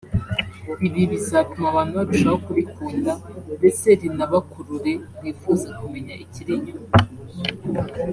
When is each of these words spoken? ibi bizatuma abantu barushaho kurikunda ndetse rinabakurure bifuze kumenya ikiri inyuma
ibi 0.87 1.03
bizatuma 1.11 1.65
abantu 1.71 1.93
barushaho 1.97 2.37
kurikunda 2.45 3.11
ndetse 3.57 3.87
rinabakurure 4.01 4.93
bifuze 5.21 5.67
kumenya 5.77 6.13
ikiri 6.23 6.51
inyuma 6.57 6.85